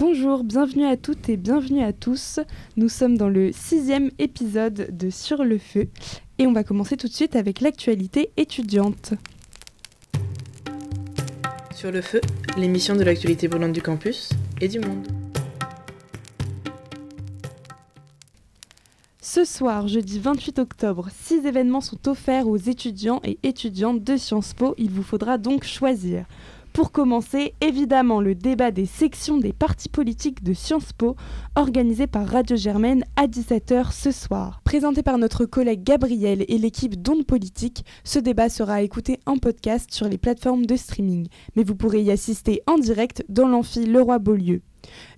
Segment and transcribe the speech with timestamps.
[0.00, 2.38] Bonjour, bienvenue à toutes et bienvenue à tous.
[2.76, 5.88] Nous sommes dans le sixième épisode de Sur le Feu
[6.38, 9.14] et on va commencer tout de suite avec l'actualité étudiante.
[11.74, 12.20] Sur le Feu,
[12.56, 14.30] l'émission de l'actualité brûlante du campus
[14.60, 15.04] et du monde.
[19.20, 24.54] Ce soir, jeudi 28 octobre, six événements sont offerts aux étudiants et étudiantes de Sciences
[24.54, 24.76] Po.
[24.78, 26.24] Il vous faudra donc choisir.
[26.78, 31.16] Pour commencer, évidemment, le débat des sections des partis politiques de Sciences Po,
[31.56, 34.60] organisé par Radio Germaine à 17h ce soir.
[34.62, 39.92] Présenté par notre collègue Gabriel et l'équipe d'Ondes Politique, ce débat sera écouté en podcast
[39.92, 41.26] sur les plateformes de streaming.
[41.56, 44.62] Mais vous pourrez y assister en direct dans l'amphi Leroy-Beaulieu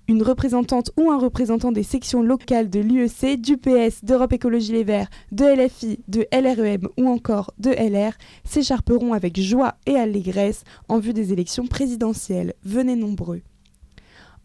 [0.08, 4.84] une représentante ou un représentant des sections locales de l'UEC, du PS, d'Europe Écologie Les
[4.84, 8.12] Verts, de LFI, de LREM ou encore de LR
[8.44, 12.54] s'écharperont avec joie et allégresse en vue des élections présidentielles.
[12.64, 13.42] Venez nombreux.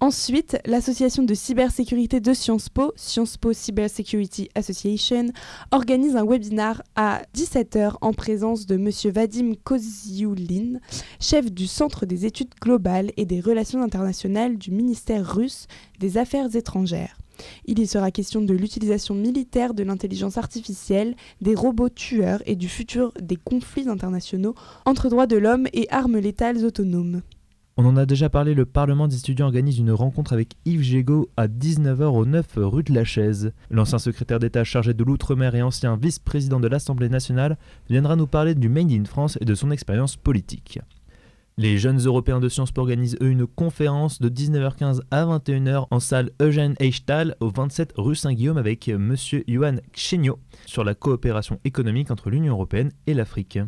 [0.02, 5.28] Ensuite, l'association de cybersécurité de Sciences Po, Sciences Po Cybersecurity Association,
[5.72, 8.89] organise un webinar à 17h en présence de M.
[9.14, 10.80] Vadim Kozioulin,
[11.22, 15.67] chef du Centre des études globales et des relations internationales du ministère russe
[16.00, 17.17] des Affaires étrangères.
[17.66, 22.67] Il y sera question de l'utilisation militaire de l'intelligence artificielle, des robots tueurs et du
[22.67, 24.55] futur des conflits internationaux
[24.86, 27.22] entre droits de l'homme et armes létales autonomes.
[27.78, 31.30] On en a déjà parlé, le Parlement des étudiants organise une rencontre avec Yves Gégaud
[31.36, 33.52] à 19h au 9 rue de la Chaise.
[33.70, 37.58] L'ancien secrétaire d'État chargé de l'Outre-mer et ancien vice-président de l'Assemblée nationale
[37.90, 40.80] viendra nous parler du Made in France et de son expérience politique.
[41.58, 46.00] Les jeunes européens de Sciences Po organisent eux une conférence de 19h15 à 21h en
[46.00, 49.17] salle Eugène Eichtal au 27 rue Saint-Guillaume avec M.
[49.50, 53.60] Johan Chenio sur la coopération économique entre l'Union européenne et l'Afrique.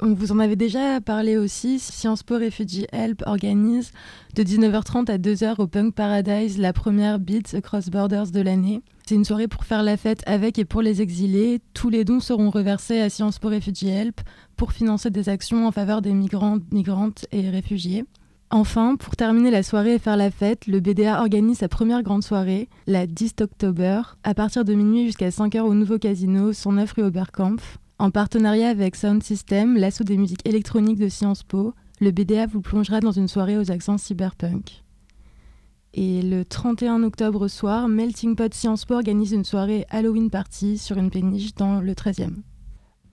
[0.00, 3.92] Vous en avait déjà parlé aussi, Sciences Po Refugee Help organise
[4.34, 8.82] de 19h30 à 2h au Punk Paradise la première Beats Across Borders de l'année.
[9.06, 11.62] C'est une soirée pour faire la fête avec et pour les exilés.
[11.72, 14.20] Tous les dons seront reversés à Sciences Po Refugee Help
[14.56, 18.04] pour financer des actions en faveur des migrants, migrantes et réfugiés.
[18.50, 22.22] Enfin, pour terminer la soirée et faire la fête, le BDA organise sa première grande
[22.22, 26.92] soirée, la 10 octobre, à partir de minuit jusqu'à 5h au nouveau casino, son 9
[26.92, 27.78] rue Oberkampf.
[27.98, 32.60] En partenariat avec Sound System, l'assaut des musiques électroniques de Sciences Po, le BDA vous
[32.60, 34.84] plongera dans une soirée aux accents cyberpunk.
[35.94, 40.98] Et le 31 octobre soir, Melting Pot Sciences Po organise une soirée Halloween Party sur
[40.98, 42.34] une péniche dans le 13e.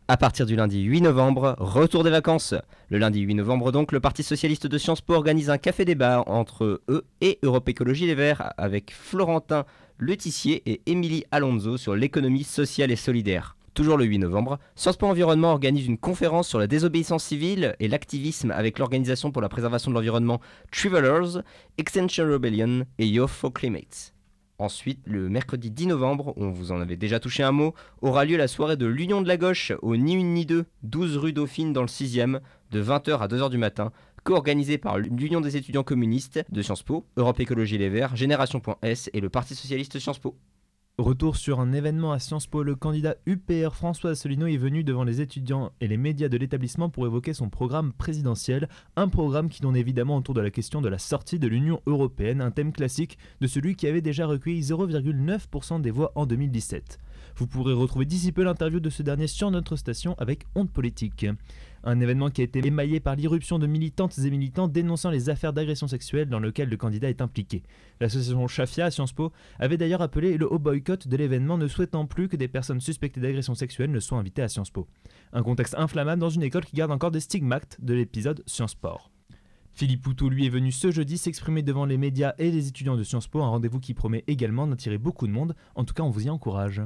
[0.10, 2.54] À partir du lundi 8 novembre, retour des vacances.
[2.90, 6.26] Le lundi 8 novembre donc, le Parti Socialiste de Sciences Po organise un café débat
[6.28, 9.64] entre eux et Europe Écologie Les Verts avec Florentin
[9.98, 13.56] Letissier et Émilie Alonso sur l'économie sociale et solidaire.
[13.74, 17.88] Toujours le 8 novembre, Sciences Po Environnement organise une conférence sur la désobéissance civile et
[17.88, 20.40] l'activisme avec l'Organisation pour la préservation de l'environnement
[20.72, 21.42] Travelers,
[21.80, 24.14] Extension Rebellion et Youth for Climate.
[24.60, 27.74] Ensuite, le mercredi 10 novembre, on vous en avait déjà touché un mot,
[28.04, 31.18] aura lieu la soirée de l'Union de la Gauche au Ni Une Ni Deux, 12
[31.18, 33.92] rue Dauphine dans le 6e, de 20h à 2h du matin,
[34.24, 39.20] co-organisé par l'Union des étudiants communistes de Sciences Po, Europe Écologie Les Verts, Génération.s et
[39.20, 40.36] le Parti Socialiste Sciences Po.
[41.00, 45.04] Retour sur un événement à Sciences Po, le candidat UPR François Asselineau est venu devant
[45.04, 49.60] les étudiants et les médias de l'établissement pour évoquer son programme présidentiel, un programme qui
[49.60, 53.18] tourne évidemment autour de la question de la sortie de l'Union européenne, un thème classique
[53.42, 57.00] de celui qui avait déjà recueilli 0,9% des voix en 2017.
[57.36, 61.26] Vous pourrez retrouver d'ici peu l'interview de ce dernier sur notre station avec Honte Politique.
[61.84, 65.52] Un événement qui a été émaillé par l'irruption de militantes et militants dénonçant les affaires
[65.52, 67.64] d'agression sexuelle dans lesquelles le candidat est impliqué.
[68.00, 72.06] L'association Chafia à Sciences Po avait d'ailleurs appelé le haut boycott de l'événement ne souhaitant
[72.06, 74.88] plus que des personnes suspectées d'agression sexuelle ne soient invitées à Sciences Po.
[75.34, 79.12] Un contexte inflammable dans une école qui garde encore des stigmates de l'épisode Sciences Sport.
[79.76, 83.04] Philippe Poutou, lui, est venu ce jeudi s'exprimer devant les médias et les étudiants de
[83.04, 85.56] Sciences Po, un rendez-vous qui promet également d'attirer beaucoup de monde.
[85.74, 86.82] En tout cas, on vous y encourage.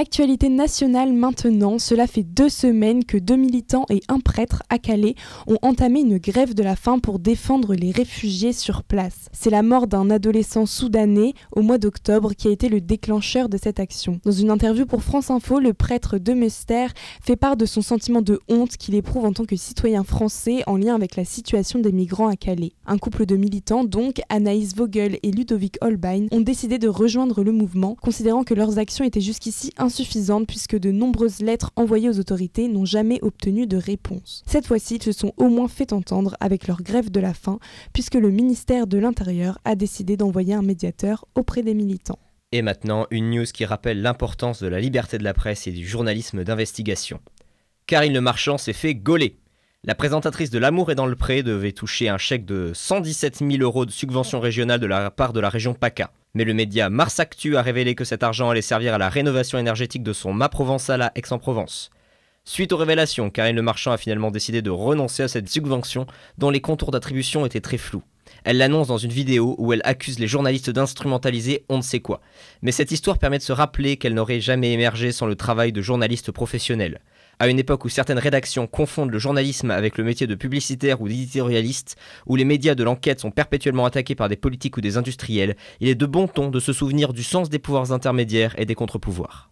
[0.00, 5.16] Actualité nationale maintenant, cela fait deux semaines que deux militants et un prêtre à Calais
[5.48, 9.28] ont entamé une grève de la faim pour défendre les réfugiés sur place.
[9.32, 13.58] C'est la mort d'un adolescent soudanais au mois d'octobre qui a été le déclencheur de
[13.58, 14.20] cette action.
[14.24, 16.86] Dans une interview pour France Info, le prêtre de Mester
[17.20, 20.76] fait part de son sentiment de honte qu'il éprouve en tant que citoyen français en
[20.76, 22.70] lien avec la situation des migrants à Calais.
[22.86, 27.50] Un couple de militants, donc Anaïs Vogel et Ludovic Holbein, ont décidé de rejoindre le
[27.50, 32.68] mouvement, considérant que leurs actions étaient jusqu'ici insuffisante puisque de nombreuses lettres envoyées aux autorités
[32.68, 34.42] n'ont jamais obtenu de réponse.
[34.46, 37.58] Cette fois-ci, ils se sont au moins fait entendre avec leur grève de la faim
[37.94, 42.18] puisque le ministère de l'Intérieur a décidé d'envoyer un médiateur auprès des militants.
[42.52, 45.86] Et maintenant, une news qui rappelle l'importance de la liberté de la presse et du
[45.88, 47.20] journalisme d'investigation.
[47.86, 49.38] Karine Le Marchand s'est fait gauler.
[49.84, 53.62] La présentatrice de L'amour est dans le pré devait toucher un chèque de 117 000
[53.62, 56.10] euros de subvention régionale de la part de la région PACA.
[56.34, 59.58] Mais le média Mars Actu a révélé que cet argent allait servir à la rénovation
[59.58, 61.90] énergétique de son mât provençal à Aix-en-Provence.
[62.44, 66.06] Suite aux révélations, Karine Le Marchand a finalement décidé de renoncer à cette subvention
[66.38, 68.02] dont les contours d'attribution étaient très flous.
[68.44, 72.20] Elle l'annonce dans une vidéo où elle accuse les journalistes d'instrumentaliser on ne sait quoi.
[72.62, 75.82] Mais cette histoire permet de se rappeler qu'elle n'aurait jamais émergé sans le travail de
[75.82, 77.00] journalistes professionnels.
[77.40, 81.08] À une époque où certaines rédactions confondent le journalisme avec le métier de publicitaire ou
[81.08, 81.96] d'éditorialiste,
[82.26, 85.88] où les médias de l'enquête sont perpétuellement attaqués par des politiques ou des industriels, il
[85.88, 89.50] est de bon ton de se souvenir du sens des pouvoirs intermédiaires et des contre-pouvoirs.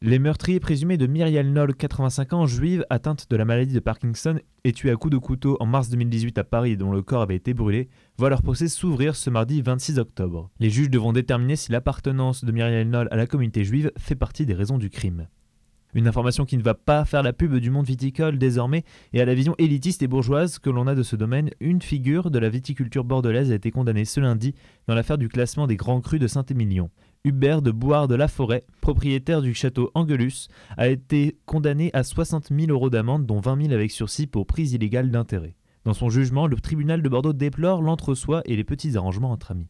[0.00, 4.38] Les meurtriers présumés de Myriel Noll, 85 ans, juive, atteinte de la maladie de Parkinson
[4.62, 7.34] et tuée à coups de couteau en mars 2018 à Paris dont le corps avait
[7.34, 10.50] été brûlé, voit leur procès s'ouvrir ce mardi 26 octobre.
[10.60, 14.46] Les juges devront déterminer si l'appartenance de Myriel Noll à la communauté juive fait partie
[14.46, 15.26] des raisons du crime.
[15.94, 19.24] Une information qui ne va pas faire la pub du monde viticole désormais et à
[19.24, 22.50] la vision élitiste et bourgeoise que l'on a de ce domaine, une figure de la
[22.50, 24.54] viticulture bordelaise a été condamnée ce lundi
[24.86, 26.90] dans l'affaire du classement des grands crus de Saint-Émilion.
[27.24, 32.50] Hubert de Boire de la Forêt, propriétaire du château Angelus, a été condamné à 60
[32.50, 35.56] 000 euros d'amende, dont 20 000 avec sursis pour prise illégale d'intérêt.
[35.84, 39.68] Dans son jugement, le tribunal de Bordeaux déplore l'entre-soi et les petits arrangements entre amis.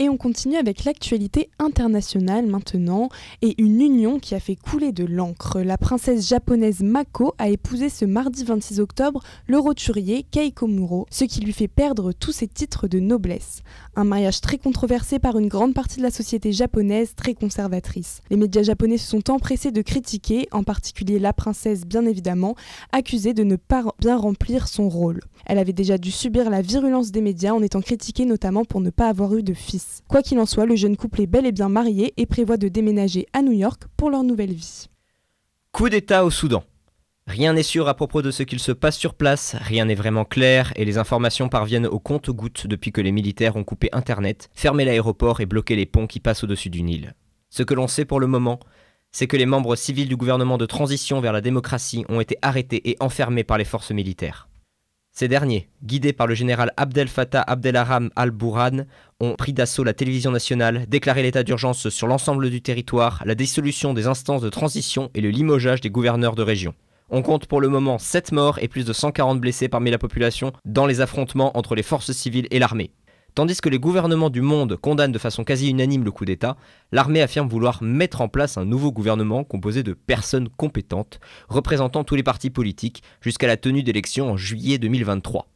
[0.00, 3.08] Et on continue avec l'actualité internationale maintenant
[3.42, 5.60] et une union qui a fait couler de l'encre.
[5.60, 11.24] La princesse japonaise Mako a épousé ce mardi 26 octobre le roturier Keiko Muro, ce
[11.24, 13.62] qui lui fait perdre tous ses titres de noblesse.
[13.96, 18.20] Un mariage très controversé par une grande partie de la société japonaise très conservatrice.
[18.30, 22.54] Les médias japonais se sont empressés de critiquer, en particulier la princesse bien évidemment,
[22.92, 25.18] accusée de ne pas bien remplir son rôle.
[25.44, 28.90] Elle avait déjà dû subir la virulence des médias en étant critiquée notamment pour ne
[28.90, 29.87] pas avoir eu de fils.
[30.08, 32.68] Quoi qu'il en soit, le jeune couple est bel et bien marié et prévoit de
[32.68, 34.88] déménager à New York pour leur nouvelle vie.
[35.72, 36.64] Coup d'État au Soudan.
[37.26, 40.24] Rien n'est sûr à propos de ce qu'il se passe sur place, rien n'est vraiment
[40.24, 44.86] clair et les informations parviennent au compte-gouttes depuis que les militaires ont coupé Internet, fermé
[44.86, 47.14] l'aéroport et bloqué les ponts qui passent au-dessus du Nil.
[47.50, 48.60] Ce que l'on sait pour le moment,
[49.12, 52.88] c'est que les membres civils du gouvernement de transition vers la démocratie ont été arrêtés
[52.88, 54.47] et enfermés par les forces militaires.
[55.18, 58.84] Ces derniers, guidés par le général Abdel Fattah Abdelharam al-Bourhan,
[59.18, 63.94] ont pris d'assaut la télévision nationale, déclaré l'état d'urgence sur l'ensemble du territoire, la dissolution
[63.94, 66.72] des instances de transition et le limogeage des gouverneurs de région.
[67.10, 70.52] On compte pour le moment 7 morts et plus de 140 blessés parmi la population
[70.64, 72.92] dans les affrontements entre les forces civiles et l'armée.
[73.34, 76.56] Tandis que les gouvernements du monde condamnent de façon quasi unanime le coup d'État,
[76.92, 82.16] l'armée affirme vouloir mettre en place un nouveau gouvernement composé de personnes compétentes, représentant tous
[82.16, 85.46] les partis politiques, jusqu'à la tenue d'élections en juillet 2023.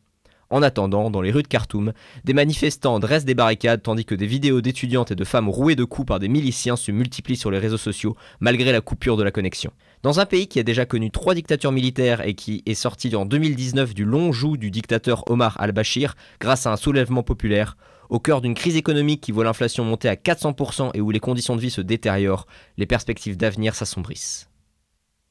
[0.53, 1.95] En attendant, dans les rues de Khartoum,
[2.25, 5.85] des manifestants dressent des barricades tandis que des vidéos d'étudiantes et de femmes rouées de
[5.85, 9.31] coups par des miliciens se multiplient sur les réseaux sociaux malgré la coupure de la
[9.31, 9.73] connexion.
[10.03, 13.25] Dans un pays qui a déjà connu trois dictatures militaires et qui est sorti en
[13.25, 17.79] 2019 du long joug du dictateur Omar al-Bashir grâce à un soulèvement populaire,
[18.11, 21.57] au cœur d'une crise économique qui voit l'inflation monter à 400% et où les conditions
[21.57, 22.47] de vie se détériorent,
[22.77, 24.52] les perspectives d'avenir s'assombrissent.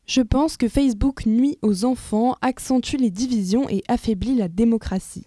[0.07, 5.25] Je pense que Facebook nuit aux enfants, accentue les divisions et affaiblit la démocratie.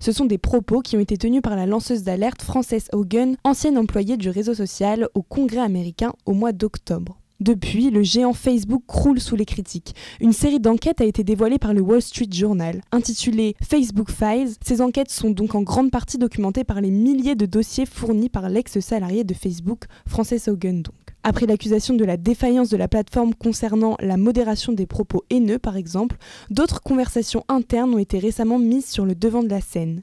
[0.00, 3.78] Ce sont des propos qui ont été tenus par la lanceuse d'alerte Frances Hogan, ancienne
[3.78, 7.18] employée du réseau social, au Congrès américain au mois d'octobre.
[7.40, 9.94] Depuis, le géant Facebook croule sous les critiques.
[10.20, 12.80] Une série d'enquêtes a été dévoilée par le Wall Street Journal.
[12.90, 17.46] Intitulée Facebook Files, ces enquêtes sont donc en grande partie documentées par les milliers de
[17.46, 20.82] dossiers fournis par l'ex-salarié de Facebook, Frances Hogan.
[21.24, 25.76] Après l'accusation de la défaillance de la plateforme concernant la modération des propos haineux, par
[25.76, 26.16] exemple,
[26.48, 30.02] d'autres conversations internes ont été récemment mises sur le devant de la scène.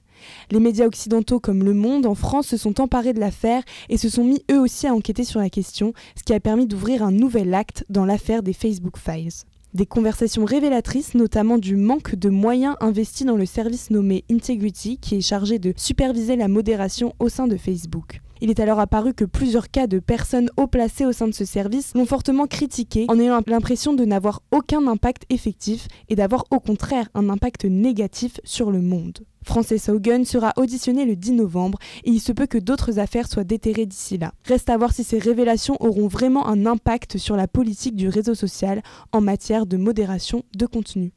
[0.52, 4.10] Les médias occidentaux comme Le Monde en France se sont emparés de l'affaire et se
[4.10, 7.12] sont mis eux aussi à enquêter sur la question, ce qui a permis d'ouvrir un
[7.12, 9.46] nouvel acte dans l'affaire des Facebook Files.
[9.74, 15.16] Des conversations révélatrices, notamment du manque de moyens investis dans le service nommé Integrity, qui
[15.16, 18.22] est chargé de superviser la modération au sein de Facebook.
[18.46, 21.46] Il est alors apparu que plusieurs cas de personnes haut placées au sein de ce
[21.46, 26.60] service l'ont fortement critiqué en ayant l'impression de n'avoir aucun impact effectif et d'avoir au
[26.60, 29.18] contraire un impact négatif sur le monde.
[29.42, 33.44] Frances Hogan sera auditionné le 10 novembre et il se peut que d'autres affaires soient
[33.44, 34.32] déterrées d'ici là.
[34.46, 38.36] Reste à voir si ces révélations auront vraiment un impact sur la politique du réseau
[38.36, 41.14] social en matière de modération de contenu.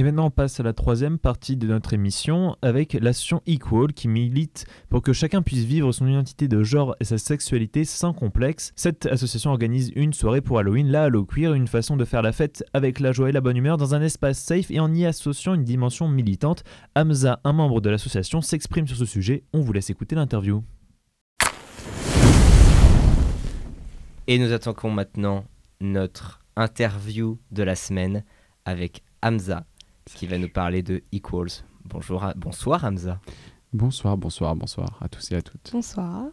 [0.00, 4.08] Et maintenant, on passe à la troisième partie de notre émission avec l'association Equal qui
[4.08, 8.72] milite pour que chacun puisse vivre son identité de genre et sa sexualité sans complexe.
[8.76, 12.32] Cette association organise une soirée pour Halloween, la Halo Queer, une façon de faire la
[12.32, 15.04] fête avec la joie et la bonne humeur dans un espace safe et en y
[15.04, 16.64] associant une dimension militante.
[16.96, 19.44] Hamza, un membre de l'association, s'exprime sur ce sujet.
[19.52, 20.64] On vous laisse écouter l'interview.
[24.26, 25.44] Et nous attaquons maintenant
[25.82, 28.24] notre interview de la semaine
[28.64, 29.66] avec Hamza
[30.14, 31.64] qui va nous parler de Equals.
[31.84, 33.20] Bonjour, bonsoir Hamza.
[33.72, 35.70] Bonsoir, bonsoir, bonsoir à tous et à toutes.
[35.72, 36.26] Bonsoir.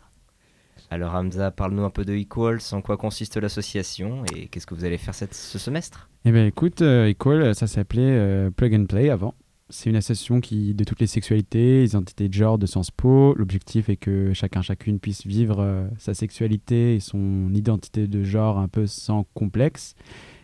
[0.90, 4.86] Alors Hamza, parle-nous un peu de Equals, en quoi consiste l'association et qu'est-ce que vous
[4.86, 6.10] allez faire cette, ce semestre?
[6.26, 9.36] Eh bien écoute, euh, Equal, ça s'appelait euh, Plug and Play avant.
[9.70, 13.34] C'est une association qui, de toutes les sexualités, les identités de genre de Sciences Po.
[13.36, 18.60] L'objectif est que chacun, chacune puisse vivre euh, sa sexualité et son identité de genre
[18.60, 19.96] un peu sans complexe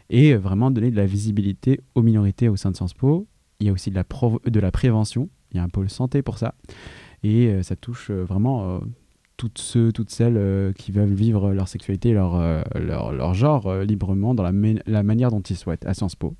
[0.09, 3.27] et vraiment donner de la visibilité aux minorités au sein de Sciences Po.
[3.59, 6.55] Il y a aussi de la, prévention, il y a un pôle santé pour ça.
[7.23, 8.81] Et ça touche vraiment
[9.37, 12.61] toutes ceux, toutes celles euh, qui veulent vivre leur sexualité, leur, euh,
[13.33, 16.35] genre euh, librement dans la, manière dont ils souhaitent, à Sciences Po.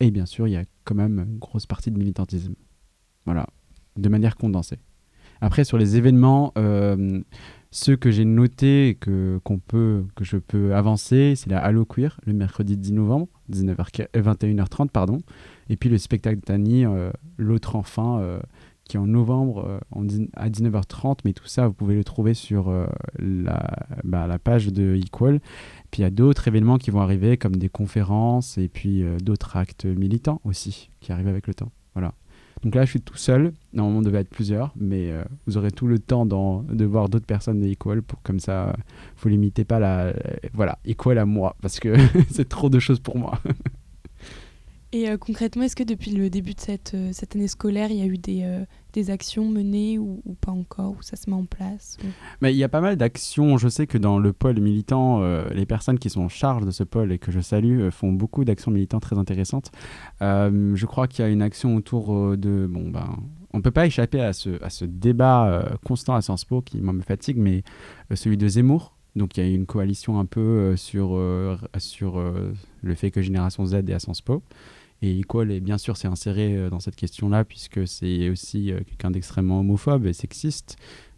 [0.00, 2.54] Et bien sûr, il y a quand même une grosse partie de militantisme.
[3.26, 3.46] Voilà,
[3.96, 4.78] de manière condensée.
[5.40, 6.52] Après, sur les événements,
[7.72, 12.20] ceux que j'ai notés que, qu'on peut, que je peux avancer, c'est la Halo Queer,
[12.24, 15.18] le mercredi 10 novembre, 19h, 21h30, pardon.
[15.68, 16.84] Et puis le spectacle d'Annie,
[17.38, 18.20] L'autre enfant,
[18.84, 22.68] qui est en novembre euh, à 19h30, mais tout ça, vous pouvez le trouver sur
[22.68, 22.86] euh,
[23.18, 25.40] la, bah, la, page de Equal.
[25.90, 29.18] Puis il y a d'autres événements qui vont arriver, comme des conférences et puis euh,
[29.18, 31.72] d'autres actes militants aussi, qui arrivent avec le temps.
[32.62, 33.52] Donc là, je suis tout seul.
[33.72, 35.12] Normalement, on devait être plusieurs, mais
[35.46, 38.76] vous aurez tout le temps de voir d'autres personnes de Equal pour comme ça,
[39.18, 40.12] vous limitez pas la,
[40.52, 41.94] voilà, Equal à moi, parce que
[42.30, 43.40] c'est trop de choses pour moi.
[44.94, 47.96] Et euh, concrètement, est-ce que depuis le début de cette, euh, cette année scolaire, il
[47.96, 51.36] y a eu des, euh, des actions menées ou, pas encore, ou ça se met
[51.36, 51.96] en place
[52.42, 53.56] Mais Il y a pas mal d'actions.
[53.56, 55.22] Je sais que dans le pôle militant,
[55.54, 58.44] les personnes qui sont en charge de ce pôle et que je salue font beaucoup
[58.44, 59.70] d'actions militantes très intéressantes.
[60.20, 62.66] je crois qu'il y a une action autour de...
[62.68, 63.16] Bon, ben,
[63.54, 66.82] on ne peut pas échapper à ce, à ce débat constant à Sciences Po qui
[66.82, 67.62] me fatigue, mais
[68.14, 68.94] celui de Zemmour.
[69.16, 71.18] Donc il y a une coalition un peu sur,
[71.78, 72.22] sur
[72.82, 74.42] le fait que Génération Z est à Sciences Po.
[75.02, 78.80] Et Equal, est, bien sûr, s'est inséré euh, dans cette question-là, puisque c'est aussi euh,
[78.86, 80.76] quelqu'un d'extrêmement homophobe et sexiste.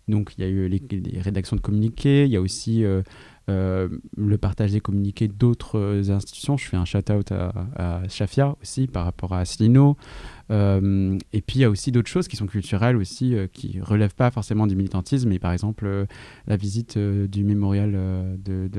[0.09, 3.03] Donc, il y a eu les, rédactions de communiqués, il y a aussi euh,
[3.49, 6.57] le partage des communiqués d'autres institutions.
[6.57, 9.97] Je fais un shout-out à, Shafia aussi par rapport à Asselineau.
[10.51, 14.15] et puis, il y a aussi d'autres choses qui sont culturelles aussi, qui ne relèvent
[14.15, 16.07] pas forcément du militantisme, mais par exemple,
[16.47, 17.93] la visite du mémorial
[18.39, 18.71] de,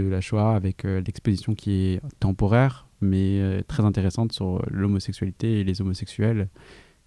[0.00, 5.80] la, Shoah avec l'exposition qui est temporaire, mais euh, très intéressante sur l'homosexualité et les
[5.80, 6.48] homosexuels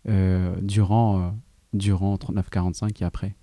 [0.07, 1.29] euh, durant, euh,
[1.73, 3.35] durant 39-45 et après.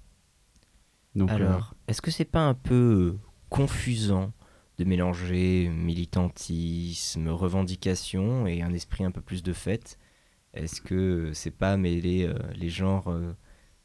[1.14, 3.16] Donc, Alors, est-ce que c'est pas un peu
[3.48, 4.32] confusant
[4.78, 9.98] de mélanger militantisme, revendication et un esprit un peu plus de fête
[10.54, 13.12] Est-ce que c'est pas mêler les genres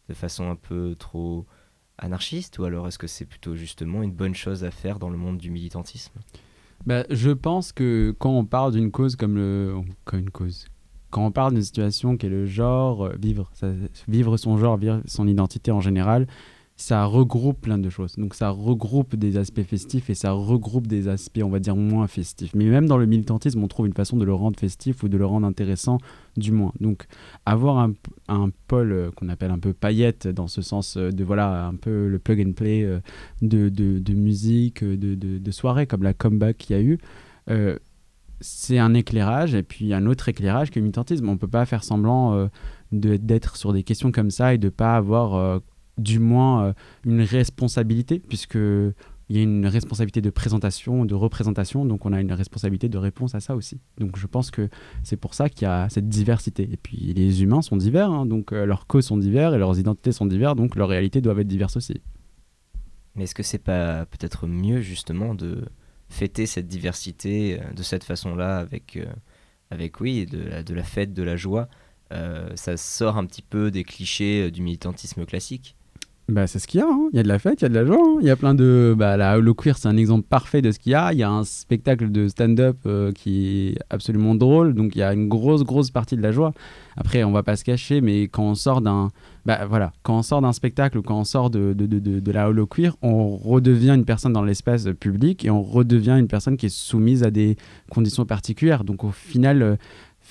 [0.07, 1.47] de façon un peu trop
[1.97, 2.59] anarchiste?
[2.59, 5.37] Ou alors est-ce que c'est plutôt justement une bonne chose à faire dans le monde
[5.37, 6.19] du militantisme?
[6.85, 9.75] Bah, je pense que quand on parle d'une cause comme le.
[10.05, 10.67] Comme une cause.
[11.11, 13.51] Quand on parle d'une situation qui est le genre, euh, vivre,
[14.07, 16.27] vivre son genre, vivre son identité en général,
[16.75, 18.15] ça regroupe plein de choses.
[18.15, 22.07] Donc ça regroupe des aspects festifs et ça regroupe des aspects, on va dire, moins
[22.07, 22.55] festifs.
[22.55, 25.17] Mais même dans le militantisme, on trouve une façon de le rendre festif ou de
[25.17, 25.99] le rendre intéressant,
[26.35, 26.73] du moins.
[26.79, 27.05] Donc
[27.45, 27.93] avoir un,
[28.27, 31.75] un pôle euh, qu'on appelle un peu paillette, dans ce sens euh, de, voilà, un
[31.75, 32.99] peu le plug and play euh,
[33.41, 36.97] de, de, de, musique, de, de, soirée, comme la comeback qu'il y a eu,
[38.39, 41.29] c'est un éclairage et puis un autre éclairage que militantisme.
[41.29, 42.49] On ne peut pas faire semblant
[42.91, 45.61] d'être sur des questions comme ça et de ne pas avoir
[45.97, 46.73] du moins euh,
[47.05, 48.57] une responsabilité, puisque
[49.29, 52.97] il y a une responsabilité de présentation, de représentation, donc on a une responsabilité de
[52.97, 53.79] réponse à ça aussi.
[53.97, 54.69] Donc je pense que
[55.03, 56.69] c'est pour ça qu'il y a cette diversité.
[56.71, 59.79] Et puis les humains sont divers, hein, donc euh, leurs causes sont divers et leurs
[59.79, 62.01] identités sont diverses, donc leurs réalités doivent être diverses aussi.
[63.15, 65.65] Mais est-ce que c'est pas peut-être mieux justement de
[66.09, 68.99] fêter cette diversité euh, de cette façon-là avec,
[69.69, 71.69] avec oui, de la, de la fête, de la joie?
[72.53, 75.75] Ça sort un petit peu des clichés du militantisme classique
[76.29, 76.87] bah, c'est ce qu'il y a.
[76.87, 77.09] Hein.
[77.11, 77.99] Il y a de la fête, il y a de la joie.
[77.99, 78.17] Hein.
[78.21, 78.95] Il y a plein de.
[78.97, 81.11] Bah, la Holo Queer, c'est un exemple parfait de ce qu'il y a.
[81.11, 84.73] Il y a un spectacle de stand-up euh, qui est absolument drôle.
[84.73, 86.53] Donc, il y a une grosse, grosse partie de la joie.
[86.95, 89.11] Après, on va pas se cacher, mais quand on sort d'un.
[89.45, 89.91] Bah, voilà.
[90.03, 92.67] Quand on sort d'un spectacle ou quand on sort de, de, de, de, la Holo
[92.67, 96.73] Queer, on redevient une personne dans l'espace public et on redevient une personne qui est
[96.73, 97.57] soumise à des
[97.91, 98.85] conditions particulières.
[98.85, 99.61] Donc, au final.
[99.61, 99.75] Euh,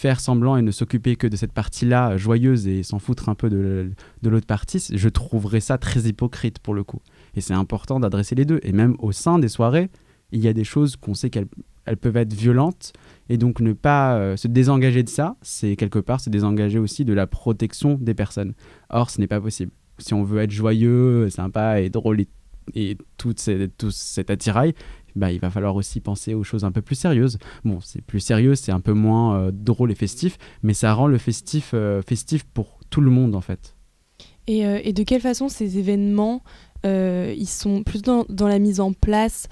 [0.02, 3.49] faire semblant et ne s'occuper que de cette partie-là joyeuse et s'en foutre un peu
[3.49, 3.92] de,
[4.25, 7.00] l'autre partie, je trouverais ça très hypocrite pour le coup.
[7.37, 8.59] Et c'est important d'adresser les deux.
[8.64, 9.90] Et même au sein des soirées,
[10.32, 11.47] il y a des choses qu'on sait qu'elles
[11.85, 12.92] elles peuvent être violentes.
[13.28, 17.04] Et donc ne pas euh, se désengager de ça, c'est quelque part se désengager aussi
[17.04, 18.54] de la protection des personnes.
[18.90, 19.71] Or, ce n'est pas possible.
[19.99, 22.25] Si on veut être joyeux, sympa et drôle
[22.75, 23.35] et tout,
[23.78, 24.75] tout cet attirail,
[25.16, 27.38] bah, il va falloir aussi penser aux choses un peu plus sérieuses.
[27.64, 31.07] Bon, c'est plus sérieux, c'est un peu moins euh, drôle et festif, mais ça rend
[31.07, 33.76] le festif euh, festif pour tout le monde en fait.
[34.47, 36.42] Et, euh, et de quelle façon ces événements
[36.84, 39.48] ils sont plus dans, la mise en place.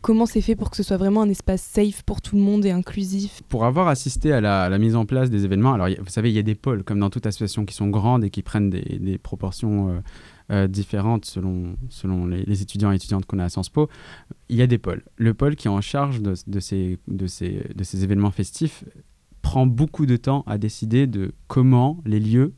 [0.00, 2.64] Comment c'est fait pour que ce soit vraiment un espace safe pour tout le monde
[2.64, 3.42] et inclusif?
[3.48, 6.38] Pour avoir assisté à la, mise en place des événements, alors vous savez, il y
[6.38, 10.02] a des pôles, comme dans toute association, qui sont grandes et qui prennent des, proportions
[10.52, 13.88] euh, différentes selon, selon les, étudiants et étudiantes qu'on a à Sciences Po,
[14.48, 15.02] il y a des pôles.
[15.16, 18.84] Le pôle qui est en charge de, ces, de, ces, de ces événements festifs
[19.42, 22.54] prend beaucoup de temps à décider de comment les lieux,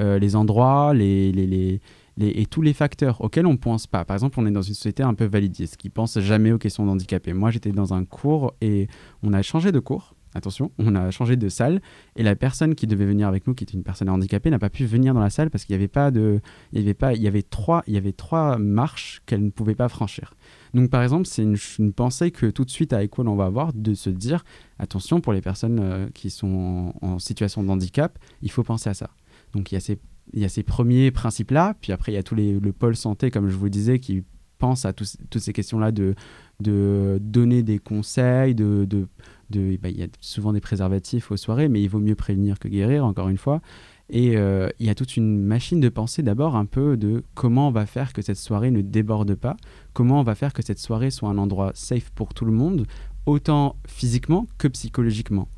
[0.00, 1.80] euh, les endroits, les, les,
[2.20, 4.04] et tous les facteurs auxquels on ne pense pas.
[4.04, 6.84] Par exemple, on est dans une société un peu validiste qui pense jamais aux questions
[6.84, 7.32] d'handicapés.
[7.32, 8.88] Moi, j'étais dans un cours et
[9.22, 11.80] on a changé de cours attention, on a changé de salle
[12.16, 14.70] et la personne qui devait venir avec nous, qui était une personne handicapée, n'a pas
[14.70, 16.40] pu venir dans la salle parce qu'il n'y avait pas de,
[16.72, 19.50] il y avait pas, il y avait trois, il y avait trois marches qu'elle ne
[19.50, 20.34] pouvait pas franchir.
[20.74, 23.72] Donc par exemple, c'est une, pensée que tout de suite à Equal on va avoir
[23.72, 24.44] de se dire
[24.78, 28.94] attention pour les personnes euh, qui sont en, situation de handicap, il faut penser à
[28.94, 29.10] ça.
[29.52, 29.98] Donc il y a ces,
[30.32, 32.96] il y a ces premiers principes là, puis après il y a les le pôle
[32.96, 34.24] santé comme je vous disais qui
[34.58, 36.14] pense à toutes ces questions là de
[37.20, 39.06] donner des conseils, de, de
[39.50, 42.68] bah, il y a souvent des préservatifs aux soirées, mais il vaut mieux prévenir que
[42.68, 43.60] guérir, encore une fois.
[44.10, 47.68] Et euh, il y a toute une machine de pensée d'abord un peu de comment
[47.68, 49.56] on va faire que cette soirée ne déborde pas,
[49.92, 52.86] comment on va faire que cette soirée soit un endroit safe pour tout le monde,
[53.26, 55.48] autant physiquement que psychologiquement.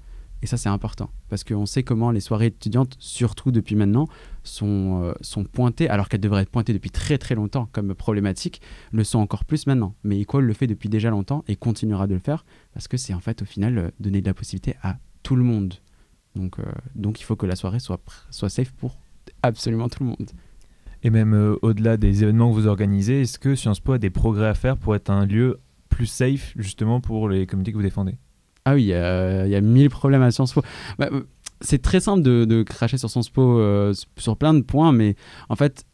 [0.42, 4.08] Et ça, c'est important, parce qu'on sait comment les soirées étudiantes, surtout depuis maintenant,
[4.42, 8.62] sont, euh, sont pointées, alors qu'elles devraient être pointées depuis très très longtemps comme problématiques,
[8.90, 9.94] le sont encore plus maintenant.
[10.02, 13.12] Mais Equal le fait depuis déjà longtemps et continuera de le faire, parce que c'est
[13.12, 15.74] en fait au final euh, donner de la possibilité à tout le monde.
[16.36, 18.96] Donc, euh, donc il faut que la soirée soit, soit safe pour
[19.42, 20.30] absolument tout le monde.
[21.02, 24.48] Et même au-delà des événements que vous organisez, est-ce que Sciences Po a des progrès
[24.48, 28.16] à faire pour être un lieu plus safe justement pour les communautés que vous défendez?
[28.64, 30.62] Ah oui, il y, a mille problèmes à Sciences Po.
[30.98, 31.22] Bah, euh,
[31.60, 35.16] c'est très simple de, cracher sur Sciences Po euh, sur plein de points, mais
[35.48, 35.84] en fait,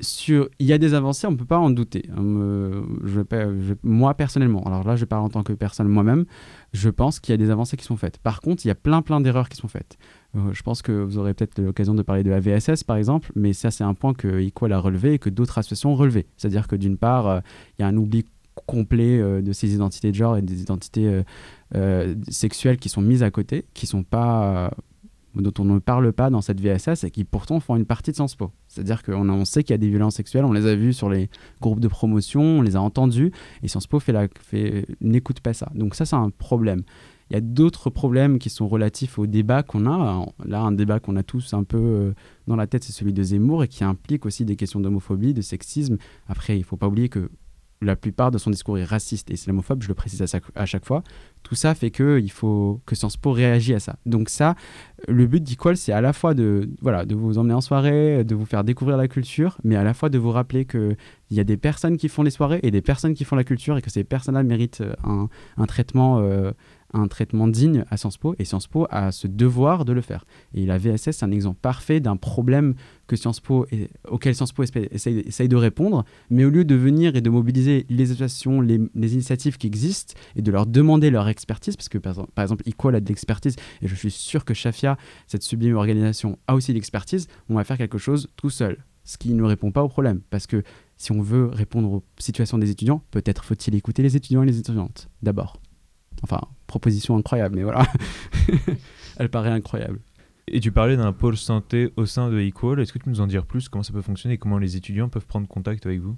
[0.00, 2.08] sur, il y a des avancées, on ne peut pas en douter.
[2.16, 6.24] Euh, je moi, personnellement, alors là, je parle en tant que personne moi-même,
[6.72, 8.18] je pense qu'il y a des avancées qui sont faites.
[8.18, 9.98] Par contre, il y a plein, plein d'erreurs qui sont faites.
[10.34, 13.52] je pense que vous aurez peut-être l'occasion de parler de la VSS, par exemple, mais
[13.52, 16.26] ça, c'est un point que Equal a relevé et que d'autres associations ont relevé.
[16.36, 17.42] C'est-à-dire que d'une part,
[17.78, 18.24] il y a un oubli
[18.66, 21.22] complet de ces identités de genre et des identités
[21.74, 24.70] euh, sexuelles qui sont mises à côté, qui sont pas
[25.34, 28.16] dont on ne parle pas dans cette VSS et qui pourtant font une partie de
[28.16, 28.50] Sciences Po.
[28.68, 31.08] C'est-à-dire qu'on on sait qu'il y a des violences sexuelles, on les a vues sur
[31.08, 35.54] les groupes de promotion, on les a entendues, et Sciences Po fait fait, n'écoute pas
[35.54, 35.70] ça.
[35.74, 36.82] Donc ça, c'est un problème.
[37.30, 40.26] Il y a d'autres problèmes qui sont relatifs au débat qu'on a.
[40.44, 42.12] Là, un débat qu'on a tous un peu euh,
[42.46, 45.40] dans la tête, c'est celui de Zemmour, et qui implique aussi des questions d'homophobie, de
[45.40, 45.96] sexisme.
[46.28, 47.30] Après, il ne faut pas oublier que
[47.82, 51.02] la plupart de son discours est raciste et islamophobe, je le précise à chaque, fois.
[51.42, 53.96] Tout ça fait qu'il faut que Sciences Po réagisse à ça.
[54.06, 54.54] Donc ça,
[55.08, 58.34] le but d'Equal, c'est à la fois de, voilà, de vous emmener en soirée, de
[58.34, 60.96] vous faire découvrir la culture, mais à la fois de vous rappeler qu'il
[61.30, 63.76] y a des personnes qui font les soirées et des personnes qui font la culture
[63.76, 66.52] et que ces personnes-là méritent un, un traitement euh,
[66.92, 70.24] un traitement digne à Sciences Po et Sciences Po a ce devoir de le faire.
[70.54, 72.74] Et la VSS, c'est un exemple parfait d'un problème
[73.06, 73.66] que Sciences Po
[74.08, 78.10] auquel Sciences Po essaye, de répondre, mais au lieu de venir et de mobiliser les
[78.10, 82.62] associations, les, initiatives qui existent et de leur demander leur expertise, parce que par, exemple,
[82.68, 86.72] Equal a de l'expertise et je suis sûr que Shafia, cette sublime organisation, a aussi
[86.72, 88.84] de l'expertise, on va faire quelque chose tout seul.
[89.04, 90.62] Ce qui ne répond pas au problème, parce que
[90.96, 94.60] si on veut répondre aux situations des étudiants, peut-être faut-il écouter les étudiants et les
[94.60, 95.60] étudiantes d'abord.
[96.22, 97.84] Enfin, proposition incroyable, mais voilà.
[99.16, 99.98] Elle paraît incroyable.
[100.48, 102.80] Et tu parlais d'un pôle santé au sein de Equal.
[102.80, 104.76] Est-ce que tu peux nous en dire plus Comment ça peut fonctionner et comment les
[104.76, 106.16] étudiants peuvent prendre contact avec vous?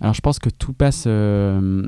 [0.00, 1.04] Alors, je pense que tout passe.
[1.06, 1.86] Euh,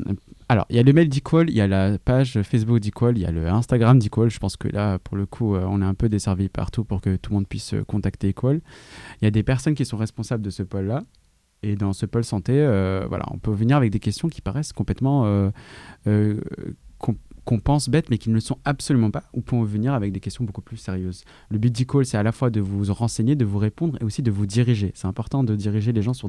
[0.49, 3.23] alors, il y a le mail d'Equal, il y a la page Facebook d'Equal, il
[3.23, 4.31] y a le Instagram d'Equal.
[4.31, 7.01] Je pense que là, pour le coup, euh, on est un peu desservi partout pour
[7.01, 8.61] que tout le monde puisse euh, contacter Equal.
[9.21, 11.03] Il y a des personnes qui sont responsables de ce pôle-là.
[11.63, 12.53] Et dans ce pôle santé,
[13.09, 15.51] voilà, on peut venir avec des questions qui paraissent complètement
[17.47, 20.21] qu'on pense bêtes mais qui ne le sont absolument pas, ou pour venir avec des
[20.21, 21.25] questions beaucoup plus sérieuses.
[21.49, 24.21] Le but d'Equal, c'est à la fois de vous renseigner, de vous répondre et aussi
[24.23, 24.91] de vous diriger.
[24.95, 26.29] C'est important de diriger les gens sur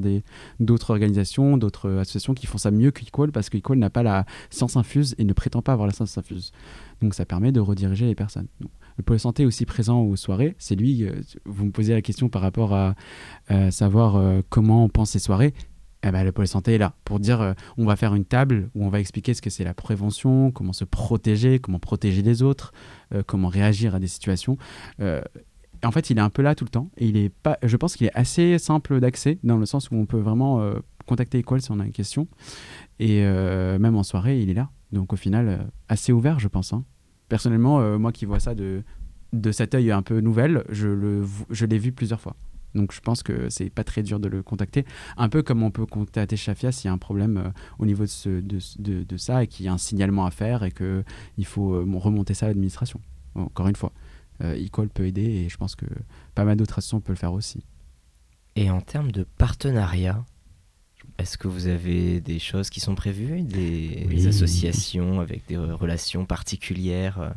[0.60, 4.78] d'autres organisations, d'autres associations qui font ça mieux qu'Equal parce qu'Equal n'a pas la science
[4.78, 6.52] infuse et ne prétend pas avoir la science infuse.
[7.02, 8.48] Donc ça permet de rediriger les personnes.
[8.60, 10.56] le pôle santé aussi présent aux soirées.
[10.60, 12.96] C'est lui, euh, vous me posez la question par rapport à
[13.72, 15.54] savoir euh, comment on pense ces soirées
[16.08, 18.70] eh ben, le pôle santé est là pour dire euh, on va faire une table
[18.76, 22.42] où on va expliquer ce que c'est la prévention, comment se protéger, comment protéger les
[22.44, 22.74] autres,
[23.14, 24.58] euh, comment réagir à des situations.
[25.00, 25.22] Euh,
[25.84, 27.58] en fait, il est un peu là tout le temps et il est pas.
[27.64, 30.60] Je pense qu'il est assez simple d'accès dans le sens où on peut vraiment
[31.06, 32.28] contacter Equal si on a une question.
[33.00, 34.70] Et même en soirée, il est là.
[34.92, 36.74] Donc au final, assez ouvert, je pense.
[36.74, 36.84] hein.
[37.30, 38.82] Personnellement, moi qui vois ça de,
[39.34, 42.36] de cet œil un peu nouvelle, je, vo- je l'ai vu plusieurs fois.
[42.78, 44.86] Donc je pense que c'est pas très dur de le contacter.
[45.18, 48.04] Un peu comme on peut contacter Shafia s'il y a un problème euh, au niveau
[48.04, 50.72] de, ce- de, de- de ça et qu'il y a un signalement à faire et
[50.72, 53.02] qu'il faut euh, remonter ça à l'administration.
[53.36, 53.92] Encore une fois,
[54.44, 55.86] euh, Equal peut aider et je pense que
[56.36, 57.64] pas mal d'autres associations peuvent le faire aussi.
[58.56, 60.24] Et en termes de partenariat,
[61.20, 63.42] est-ce que vous avez des choses qui sont prévues?
[63.42, 64.16] Des, Oui.
[64.16, 67.30] des associations avec des euh, relations particulières, euh,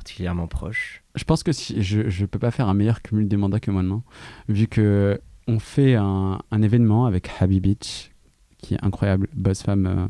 [0.00, 3.36] particulièrement proches Je pense que si, je ne peux pas faire un meilleur cumul des
[3.36, 4.02] mandats que maintenant,
[4.48, 8.10] vu que on fait un, un événement avec Habi Beach,
[8.58, 10.06] qui est incroyable, boss femme euh,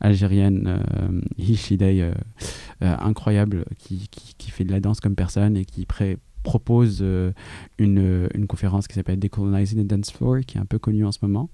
[0.00, 2.12] algérienne, euh, Hishidei, euh,
[2.82, 7.02] euh, incroyable, qui, qui, qui fait de la danse comme personne et qui pré- propose
[7.78, 11.10] une, une conférence qui s'appelle Decolonizing the Dance Floor, qui est un peu connue en
[11.12, 11.50] ce moment.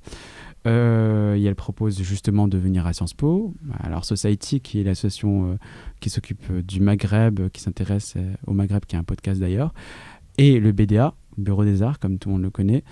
[0.66, 3.54] Euh, et elle propose justement de venir à Sciences Po.
[3.80, 5.56] Alors Society, qui est l'association euh,
[6.00, 8.14] qui s'occupe euh, du Maghreb, qui s'intéresse
[8.46, 9.74] au Maghreb, qui est un podcast d'ailleurs,
[10.38, 12.84] et le BDA, Bureau des Arts, comme tout le monde le connaît,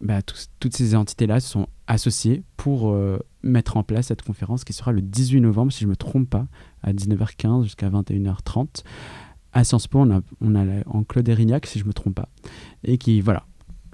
[0.00, 2.94] bah, toutes ces entités-là se sont associées pour
[3.42, 6.28] mettre en place cette conférence qui sera le 18 novembre, si je ne me trompe
[6.28, 6.46] pas,
[6.82, 8.84] à 19h15 jusqu'à 21h30.
[9.52, 12.14] À Sciences Po, on a, on a en Claude Erignac, si je ne me trompe
[12.14, 12.28] pas.
[12.84, 13.46] Et qui, voilà.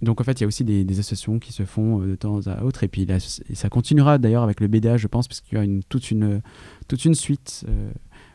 [0.03, 2.41] Donc en fait, il y a aussi des, associations qui se font euh, de temps
[2.49, 2.83] à autre.
[2.83, 3.07] Et puis
[3.55, 6.43] ça continuera d'ailleurs avec le BDA, je pense, parce qu'il y a toute, une,
[6.89, 7.91] toute une suite euh,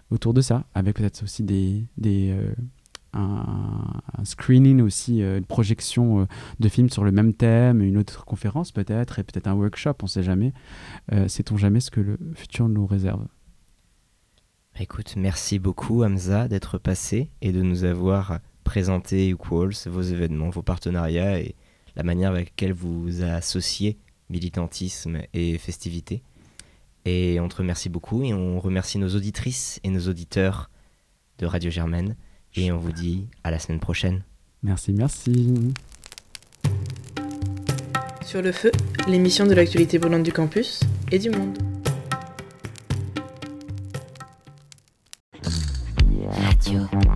[0.09, 2.53] autour de ça, avec peut-être aussi des, des, euh,
[3.13, 6.27] un, screening aussi, une projection
[6.59, 10.05] de films sur le même thème, une autre conférence peut-être, et peut-être un workshop, on
[10.05, 10.53] ne sait jamais.
[11.27, 13.21] Sait-on jamais ce que le futur nous réserve?
[14.73, 20.49] Bah, Écoute, merci beaucoup Hamza d'être passé et de nous avoir présenté Equals, vos événements,
[20.49, 21.55] vos partenariats et
[21.95, 23.97] la manière avec laquelle vous associez
[24.29, 26.21] militantisme et festivité.
[27.05, 30.69] Et on te remercie beaucoup et on remercie nos auditrices et nos auditeurs
[31.39, 32.17] de Radio Germaine.
[32.55, 34.23] Et on vous dit à la semaine prochaine.
[34.63, 35.73] Merci, merci.
[38.25, 38.71] Sur le feu,
[39.07, 40.81] l'émission de l'actualité brûlante du campus
[41.13, 41.57] et du monde.
[46.29, 47.06] Radio.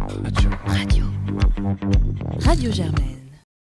[2.52, 3.21] Radio Germaine.